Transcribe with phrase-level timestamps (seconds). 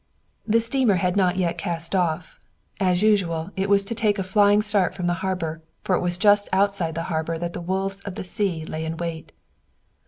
[0.47, 2.39] The steamer had not yet cast off.
[2.79, 6.17] As usual, it was to take a flying start from the harbor, for it was
[6.17, 9.31] just outside the harbor that the wolves of the sea lay in wait.